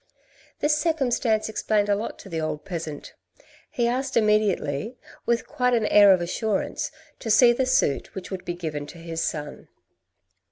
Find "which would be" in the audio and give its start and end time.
8.15-8.55